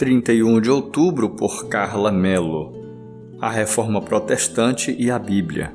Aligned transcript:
31 0.00 0.62
de 0.62 0.70
outubro 0.70 1.28
por 1.28 1.68
Carla 1.68 2.10
Mello. 2.10 2.72
A 3.38 3.50
Reforma 3.50 4.00
Protestante 4.00 4.96
e 4.98 5.10
a 5.10 5.18
Bíblia. 5.18 5.74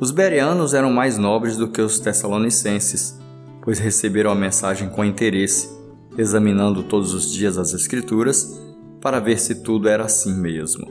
Os 0.00 0.10
bereanos 0.10 0.72
eram 0.72 0.90
mais 0.90 1.18
nobres 1.18 1.54
do 1.54 1.68
que 1.68 1.82
os 1.82 1.98
tessalonicenses, 1.98 3.20
pois 3.60 3.78
receberam 3.78 4.30
a 4.30 4.34
mensagem 4.34 4.88
com 4.88 5.04
interesse, 5.04 5.68
examinando 6.16 6.84
todos 6.84 7.12
os 7.12 7.30
dias 7.30 7.58
as 7.58 7.74
Escrituras 7.74 8.58
para 8.98 9.20
ver 9.20 9.38
se 9.38 9.56
tudo 9.56 9.90
era 9.90 10.04
assim 10.04 10.32
mesmo. 10.32 10.90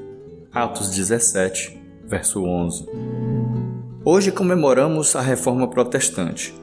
Atos 0.51 0.91
17, 0.91 1.75
verso 2.05 2.43
11. 2.43 2.85
Hoje 4.05 4.31
comemoramos 4.31 5.15
a 5.15 5.21
Reforma 5.21 5.67
Protestante. 5.67 6.53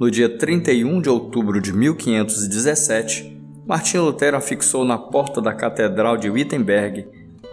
No 0.00 0.10
dia 0.10 0.38
31 0.38 1.02
de 1.02 1.10
outubro 1.10 1.60
de 1.60 1.70
1517, 1.70 3.33
Martinho 3.66 4.04
Lutero 4.04 4.36
afixou 4.36 4.84
na 4.84 4.98
porta 4.98 5.40
da 5.40 5.54
Catedral 5.54 6.18
de 6.18 6.28
Wittenberg 6.28 7.06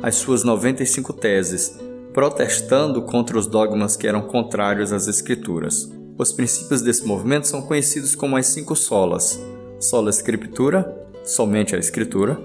as 0.04 0.16
suas 0.16 0.44
95 0.44 1.14
teses, 1.14 1.80
protestando 2.14 3.02
contra 3.04 3.38
os 3.38 3.48
dogmas 3.48 3.96
que 3.96 4.08
eram 4.08 4.24
contrários 4.24 4.92
às 4.92 5.08
Escrituras. 5.08 5.90
Os 6.18 6.34
princípios 6.34 6.82
desse 6.82 7.06
movimento 7.06 7.48
são 7.48 7.62
conhecidos 7.62 8.14
como 8.14 8.36
as 8.36 8.48
cinco 8.48 8.76
solas: 8.76 9.42
sola 9.80 10.12
Scriptura, 10.12 11.08
somente 11.24 11.78
a 11.78 11.80
Escritura, 11.80 12.38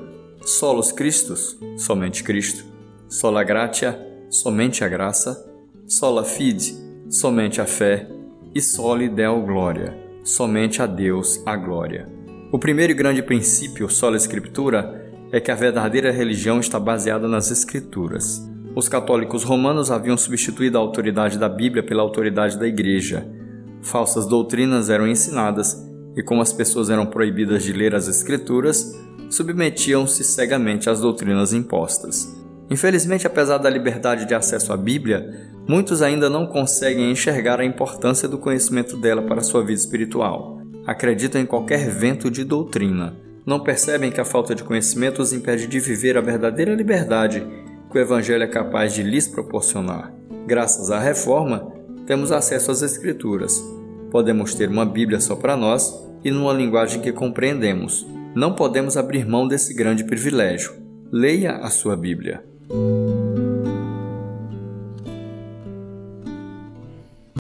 solus 0.44 0.92
Christus, 0.92 1.58
somente 1.76 2.22
Cristo, 2.22 2.64
sola 3.08 3.42
gratia, 3.42 4.00
somente 4.30 4.84
a 4.84 4.88
graça, 4.88 5.44
sola 5.88 6.24
fide, 6.24 6.76
somente 7.10 7.60
a 7.60 7.66
fé, 7.66 8.08
e 8.54 8.60
soli 8.60 9.08
deo 9.08 9.42
gloria, 9.42 9.98
somente 10.22 10.80
a 10.80 10.86
Deus 10.86 11.42
a 11.44 11.56
glória. 11.56 12.25
O 12.52 12.60
primeiro 12.60 12.92
e 12.92 12.94
grande 12.94 13.22
princípio, 13.24 13.88
sola 13.90 14.16
escritura, 14.16 15.10
é 15.32 15.40
que 15.40 15.50
a 15.50 15.54
verdadeira 15.56 16.12
religião 16.12 16.60
está 16.60 16.78
baseada 16.78 17.26
nas 17.26 17.50
escrituras. 17.50 18.40
Os 18.72 18.88
católicos 18.88 19.42
romanos 19.42 19.90
haviam 19.90 20.16
substituído 20.16 20.78
a 20.78 20.80
autoridade 20.80 21.38
da 21.38 21.48
Bíblia 21.48 21.82
pela 21.82 22.02
autoridade 22.02 22.56
da 22.56 22.68
Igreja. 22.68 23.26
Falsas 23.82 24.28
doutrinas 24.28 24.88
eram 24.88 25.08
ensinadas 25.08 25.76
e, 26.16 26.22
como 26.22 26.40
as 26.40 26.52
pessoas 26.52 26.88
eram 26.88 27.04
proibidas 27.04 27.64
de 27.64 27.72
ler 27.72 27.96
as 27.96 28.06
escrituras, 28.06 28.96
submetiam-se 29.28 30.22
cegamente 30.22 30.88
às 30.88 31.00
doutrinas 31.00 31.52
impostas. 31.52 32.32
Infelizmente, 32.70 33.26
apesar 33.26 33.58
da 33.58 33.68
liberdade 33.68 34.24
de 34.24 34.34
acesso 34.34 34.72
à 34.72 34.76
Bíblia, 34.76 35.50
muitos 35.68 36.00
ainda 36.00 36.30
não 36.30 36.46
conseguem 36.46 37.10
enxergar 37.10 37.58
a 37.58 37.64
importância 37.64 38.28
do 38.28 38.38
conhecimento 38.38 38.96
dela 38.96 39.22
para 39.22 39.40
a 39.40 39.44
sua 39.44 39.62
vida 39.62 39.80
espiritual 39.80 40.55
acreditam 40.86 41.40
em 41.40 41.46
qualquer 41.46 41.90
vento 41.90 42.30
de 42.30 42.44
doutrina. 42.44 43.16
Não 43.44 43.60
percebem 43.60 44.10
que 44.10 44.20
a 44.20 44.24
falta 44.24 44.54
de 44.54 44.64
conhecimento 44.64 45.20
os 45.20 45.32
impede 45.32 45.66
de 45.66 45.80
viver 45.80 46.16
a 46.16 46.20
verdadeira 46.20 46.74
liberdade 46.74 47.46
que 47.90 47.98
o 47.98 48.00
Evangelho 48.00 48.42
é 48.42 48.46
capaz 48.46 48.92
de 48.92 49.02
lhes 49.02 49.28
proporcionar. 49.28 50.12
Graças 50.46 50.90
à 50.90 50.98
reforma, 50.98 51.72
temos 52.06 52.30
acesso 52.32 52.70
às 52.70 52.82
Escrituras. 52.82 53.62
Podemos 54.10 54.54
ter 54.54 54.68
uma 54.68 54.84
Bíblia 54.84 55.20
só 55.20 55.34
para 55.34 55.56
nós 55.56 55.94
e 56.24 56.30
numa 56.30 56.52
linguagem 56.52 57.00
que 57.00 57.12
compreendemos. 57.12 58.06
Não 58.34 58.54
podemos 58.54 58.96
abrir 58.96 59.26
mão 59.26 59.48
desse 59.48 59.74
grande 59.74 60.04
privilégio. 60.04 60.72
Leia 61.10 61.56
a 61.56 61.70
sua 61.70 61.96
Bíblia. 61.96 62.44